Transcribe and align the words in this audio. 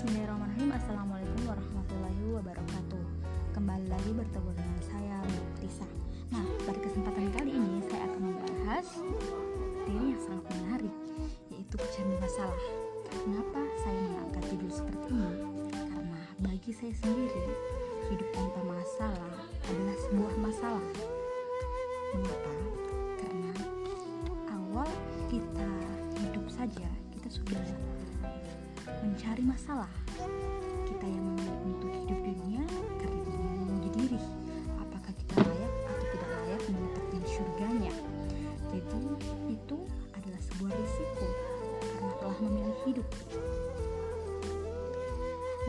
Bismillahirrahmanirrahim. 0.00 0.72
Assalamualaikum 0.80 1.42
warahmatullahi 1.44 2.24
wabarakatuh. 2.32 3.04
Kembali 3.52 3.84
lagi 3.84 4.10
bertemu 4.16 4.50
dengan 4.56 4.80
saya 4.80 5.16
Lisa 5.60 5.84
Nah 6.32 6.40
pada 6.64 6.80
kesempatan 6.80 7.28
kali 7.36 7.52
ini 7.52 7.84
saya 7.84 8.08
akan 8.08 8.20
membahas 8.32 8.86
materi 8.96 10.00
yang 10.00 10.22
sangat 10.24 10.44
menarik 10.56 10.94
Yaitu 11.52 11.74
pecahan 11.76 12.16
masalah. 12.16 12.62
Kenapa 13.12 13.60
saya 13.84 14.00
mengangkat 14.00 14.42
judul 14.48 14.72
seperti 14.72 15.08
ini? 15.12 15.32
Karena 15.68 16.20
bagi 16.48 16.72
saya 16.72 16.94
sendiri 16.96 17.44
Hidup 18.08 18.28
tanpa 18.32 18.60
masalah 18.72 19.36
adalah 19.68 19.96
sebuah 20.08 20.34
masalah. 20.40 20.86
Mengapa? 22.16 22.52
Karena 23.20 23.52
awal 24.48 24.88
kita 25.28 25.68
hidup 26.24 26.48
saja 26.48 26.88
kita 27.12 27.28
sudah 27.28 27.89
mencari 29.02 29.42
masalah. 29.46 29.90
Kita 30.86 31.06
yang 31.06 31.24
memilih 31.32 31.58
untuk 31.70 31.90
hidup 31.94 32.20
dunia 32.20 32.62
karena 32.98 33.20
ingin 33.24 33.50
menguji 33.62 33.90
diri 33.94 34.20
apakah 34.76 35.12
kita 35.14 35.34
layak 35.38 35.74
atau 35.86 36.06
tidak 36.10 36.30
layak 36.34 36.60
mendapatkan 36.68 37.22
surganya. 37.24 37.94
Jadi 38.70 39.02
itu 39.50 39.78
adalah 40.14 40.40
sebuah 40.42 40.72
risiko 40.74 41.26
karena 41.80 42.12
telah 42.18 42.38
memilih 42.42 42.78
hidup. 42.86 43.08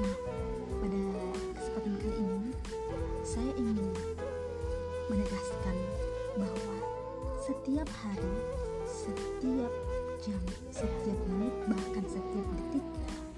Nah, 0.01 0.15
pada 0.81 1.01
kesempatan 1.57 1.93
kali 2.01 2.15
ini 2.17 2.51
saya 3.21 3.51
ingin 3.57 3.93
menegaskan 5.09 5.75
bahwa 6.39 6.75
setiap 7.41 7.89
hari, 8.01 8.35
setiap 8.87 9.71
jam, 10.21 10.37
setiap 10.69 11.17
menit, 11.33 11.55
bahkan 11.65 12.05
setiap 12.05 12.45
detik 12.53 12.85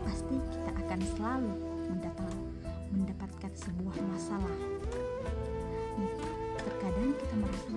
pasti 0.04 0.36
kita 0.36 0.72
akan 0.84 1.00
selalu 1.16 1.54
mendatang, 1.88 2.36
mendapatkan 2.92 3.52
sebuah 3.56 3.96
masalah. 4.12 4.58
Terkadang 6.60 7.16
kita 7.16 7.36
merasa 7.40 7.72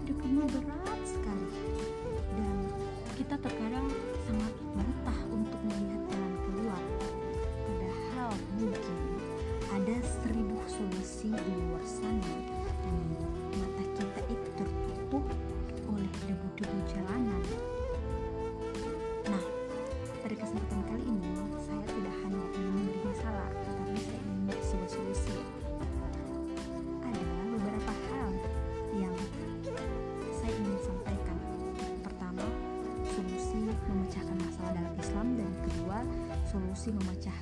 hidup 0.00 0.18
ini 0.24 0.42
berat 0.48 1.00
sekali 1.04 1.52
dan 2.40 2.56
kita 3.20 3.36
terkadang 3.36 3.84
sangat 4.24 4.54
mentah 4.72 5.20
untuk 5.28 5.60
melihat 5.68 6.02
jalan 6.08 6.34
keluar. 6.48 6.82
Padahal 7.68 8.32
mungkin 8.56 8.96
ada 9.76 9.96
seribu 10.24 10.56
solusi 10.64 11.36
di 11.36 11.52
luar 11.68 11.84
sana 11.84 12.32
dan 12.64 12.96
mata 13.60 13.84
kita 13.92 14.20
itu 14.32 14.48
tertutup 14.56 15.24
oleh 15.92 16.12
debu-debu 16.24 16.78
jalanan. 16.88 17.44
Pada 20.28 20.44
kesempatan 20.44 20.84
kali 20.84 21.04
ini 21.08 21.32
saya 21.56 21.80
tidak 21.88 22.12
hanya 22.20 22.44
ingin 22.52 22.72
memberi 22.76 23.00
masalah, 23.00 23.48
tetapi 23.48 23.96
saya 23.96 24.18
ingin 24.20 24.36
memberi 24.44 24.60
sebuah 24.60 24.90
solusi. 24.92 25.36
Ada 27.00 27.20
beberapa 27.48 27.92
hal 27.96 28.30
yang 28.92 29.16
saya 30.28 30.52
ingin 30.52 30.80
sampaikan. 30.84 31.36
Pertama, 32.04 32.44
solusi 33.08 33.72
memecahkan 33.72 34.36
masalah 34.44 34.76
dalam 34.76 34.94
Islam 35.00 35.26
dan 35.32 35.52
kedua, 35.64 35.98
solusi 36.44 36.92
memecahkan 36.92 37.37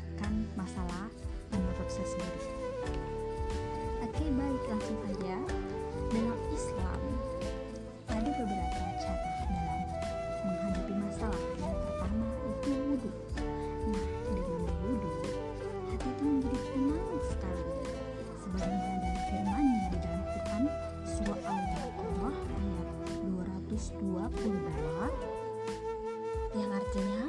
222 24.36 26.60
yang 26.60 26.72
artinya 26.72 27.24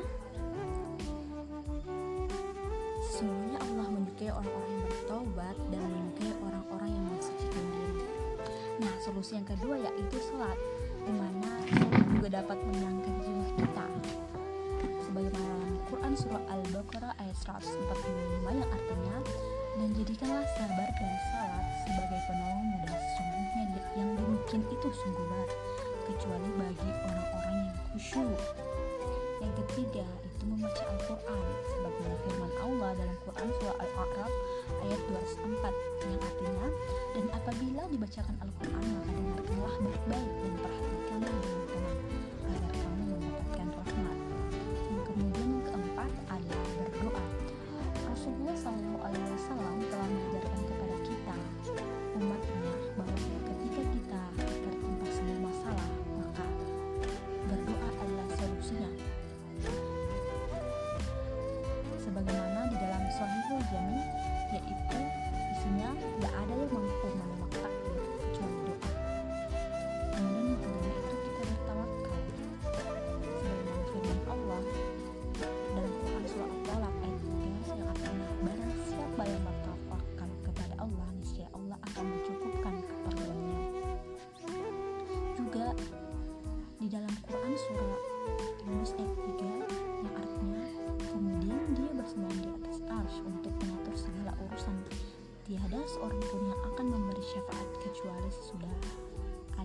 Sesungguhnya 3.00 3.57
Allah 3.57 3.88
menyukai 3.90 4.29
orang-orang 4.29 4.69
yang 4.69 4.84
bertobat 4.85 5.56
dan 5.73 5.81
menyukai 5.90 6.31
orang-orang 6.38 6.90
yang 6.94 7.06
mensucikan 7.09 7.66
diri. 7.73 8.06
Nah, 8.78 8.94
solusi 9.01 9.41
yang 9.41 9.47
kedua 9.47 9.81
yaitu 9.81 10.22
sholat, 10.22 10.53
di 11.01 11.13
mana 11.18 11.50
sholat 11.66 12.06
juga 12.13 12.28
dapat 12.44 12.57
menenangkan 12.62 13.13
jiwa 13.25 13.45
kita. 13.57 13.85
Sebagaimana 15.01 15.50
dalam 15.50 15.81
Quran 15.89 16.13
surah 16.13 16.44
Al-Baqarah 16.45 17.13
ayat 17.18 17.38
145 17.41 18.53
yang 18.53 18.69
artinya 18.69 19.18
dan 19.81 19.89
jadikanlah 19.97 20.45
sabar 20.53 20.89
dan 20.94 21.13
salat 21.34 21.66
sebagai 21.89 22.22
penolongmu 22.29 22.78
dan 22.85 22.97
sesungguhnya 23.01 23.63
yang 23.97 24.09
demikian 24.13 24.62
itu 24.69 24.88
sungguh 24.94 25.25
berat 25.25 25.50
kecuali 26.07 26.50
bagi 26.56 26.90
orang-orang 27.03 27.56
yang 27.68 27.78
khusyuk. 27.91 28.40
Yang 29.44 29.53
ketiga 29.62 30.07
itu 30.23 30.44
membaca 30.47 30.84
Al-Quran 30.88 31.45
sebagaimana 31.68 32.16
firman 32.23 32.53
Allah 32.63 32.90
dalam 32.95 33.18
Quran 33.28 33.47
surah 33.59 33.78
Al-A'raf 33.84 34.34
ayat 34.88 35.01
204 35.12 36.07
yang 36.07 36.22
artinya 36.23 36.68
dan 37.13 37.25
apabila 37.35 37.81
dibacakan 37.91 38.35
Al-Quran 38.40 38.85
maka 38.88 39.12
dengarkanlah 39.12 39.75
baik-baik 39.84 40.31
dan 40.41 40.53
perhatikanlah 40.63 41.35
dengan 41.44 41.63
tenang 41.68 42.00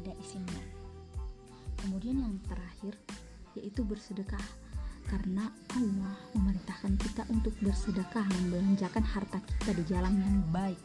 ada 0.03 0.13
izinnya 0.19 0.83
kemudian 1.83 2.23
yang 2.23 2.35
terakhir 2.47 2.95
yaitu 3.59 3.83
bersedekah. 3.85 4.43
Karena 5.03 5.51
Allah 5.75 6.15
memerintahkan 6.33 6.95
kita 6.95 7.27
untuk 7.29 7.53
bersedekah 7.59 8.23
membelanjakan 8.23 9.03
harta 9.03 9.43
kita 9.43 9.75
di 9.75 9.85
jalan 9.91 10.15
yang 10.15 10.39
baik. 10.55 10.79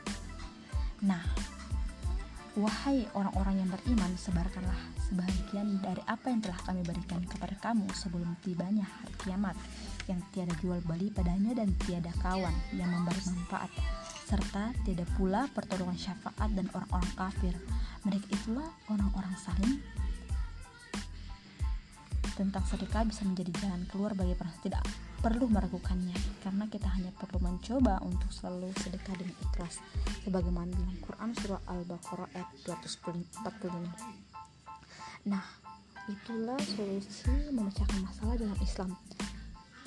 Nah 1.05 1.21
Wahai 2.57 3.05
orang-orang 3.13 3.61
yang 3.61 3.69
beriman, 3.69 4.17
sebarkanlah 4.17 4.81
sebagian 4.97 5.77
dari 5.77 6.01
apa 6.09 6.33
yang 6.33 6.41
telah 6.41 6.57
kami 6.65 6.81
berikan 6.81 7.21
kepada 7.21 7.53
kamu 7.61 7.85
sebelum 7.93 8.33
tibanya 8.41 8.81
hari 8.81 9.13
kiamat 9.21 9.53
yang 10.09 10.17
tiada 10.33 10.57
jual 10.57 10.81
beli 10.89 11.13
padanya 11.13 11.53
dan 11.53 11.69
tiada 11.85 12.09
kawan 12.17 12.57
yang 12.73 12.89
memberi 12.89 13.21
manfaat 13.29 13.69
serta 14.27 14.75
tiada 14.83 15.07
pula 15.15 15.47
pertolongan 15.55 15.95
syafaat 15.95 16.51
dan 16.51 16.67
orang-orang 16.75 17.11
kafir. 17.15 17.55
Mereka 18.03 18.27
itulah 18.27 18.67
orang-orang 18.91 19.31
saling 19.39 19.79
tentang 22.35 22.61
sedekah 22.69 23.01
bisa 23.01 23.25
menjadi 23.25 23.49
jalan 23.65 23.81
keluar 23.89 24.13
bagi 24.13 24.37
para 24.37 24.53
tidak 24.61 24.85
perlu 25.25 25.49
meragukannya 25.49 26.13
karena 26.45 26.69
kita 26.69 26.85
hanya 26.93 27.09
perlu 27.17 27.41
mencoba 27.41 27.97
untuk 28.05 28.29
selalu 28.29 28.69
sedekah 28.77 29.17
dengan 29.17 29.33
ikhlas 29.41 29.81
sebagaimana 30.21 30.69
dalam 30.69 31.01
Quran 31.01 31.33
surah 31.33 31.57
Al-Baqarah 31.65 32.29
ayat 32.37 32.45
245 32.61 35.25
nah 35.25 35.41
itulah 36.07 36.55
solusi 36.61 37.33
memecahkan 37.51 37.99
masalah 37.99 38.39
dalam 38.39 38.55
Islam. 38.63 38.95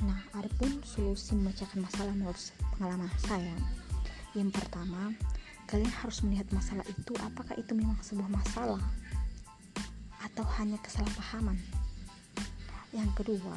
Nah 0.04 0.20
adapun 0.36 0.84
solusi 0.84 1.32
memecahkan 1.38 1.80
masalah 1.80 2.12
menurut 2.12 2.36
pengalaman 2.76 3.08
saya 3.24 3.54
yang 4.34 4.50
pertama 4.50 5.14
kalian 5.66 5.90
harus 6.02 6.22
melihat 6.26 6.46
masalah 6.50 6.86
itu 6.86 7.12
apakah 7.22 7.54
itu 7.58 7.72
memang 7.74 7.98
sebuah 8.02 8.30
masalah 8.30 8.82
atau 10.20 10.44
hanya 10.58 10.78
kesalahpahaman 10.82 11.58
yang 12.90 13.10
kedua 13.14 13.54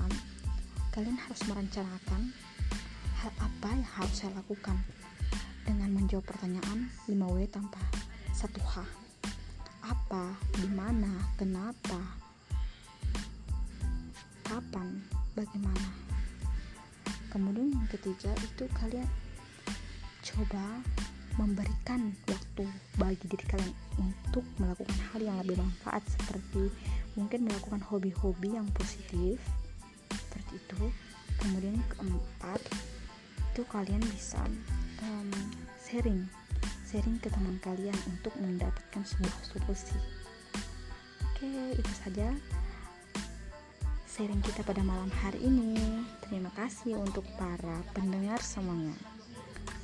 kalian 0.94 1.18
harus 1.18 1.42
merencanakan 1.50 2.34
hal 3.22 3.32
apa 3.42 3.70
yang 3.74 3.90
harus 3.98 4.16
saya 4.18 4.34
lakukan 4.38 4.78
dengan 5.64 5.90
menjawab 5.96 6.28
pertanyaan 6.28 6.92
5W 7.10 7.50
tanpa 7.50 7.82
satu 8.36 8.60
H 8.62 9.04
apa, 9.84 10.32
di 10.56 10.68
mana, 10.72 11.12
kenapa, 11.36 12.00
kapan, 14.48 15.04
bagaimana. 15.36 15.92
Kemudian 17.28 17.76
yang 17.76 17.88
ketiga 17.92 18.32
itu 18.40 18.64
kalian 18.80 19.08
coba 20.34 20.82
memberikan 21.38 22.14
waktu 22.30 22.66
bagi 22.98 23.26
diri 23.26 23.46
kalian 23.50 23.74
untuk 24.02 24.46
melakukan 24.62 24.98
hal 25.14 25.22
yang 25.22 25.38
lebih 25.42 25.58
manfaat 25.62 26.02
seperti 26.06 26.70
mungkin 27.14 27.46
melakukan 27.46 27.82
hobi-hobi 27.86 28.58
yang 28.58 28.66
positif 28.74 29.38
seperti 30.10 30.58
itu. 30.58 30.82
Kemudian 31.42 31.78
keempat 31.90 32.62
itu 33.54 33.62
kalian 33.70 34.02
bisa 34.14 34.42
um, 35.06 35.30
sharing 35.82 36.26
sharing 36.90 37.18
ke 37.22 37.30
teman 37.30 37.58
kalian 37.62 37.98
untuk 38.10 38.34
mendapatkan 38.38 39.02
sebuah 39.06 39.38
solusi. 39.46 39.98
Oke 41.34 41.78
itu 41.78 41.94
saja 41.98 42.30
sharing 44.10 44.42
kita 44.46 44.62
pada 44.66 44.86
malam 44.86 45.10
hari 45.26 45.42
ini. 45.42 46.06
Terima 46.26 46.54
kasih 46.54 46.98
untuk 47.02 47.26
para 47.38 47.82
pendengar 47.98 48.38
semuanya 48.42 49.13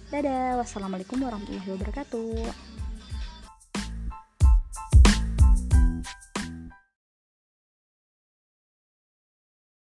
Dadah, 0.09 0.57
wassalamualaikum 0.57 1.21
warahmatullahi 1.21 1.69
wabarakatuh. 1.69 2.78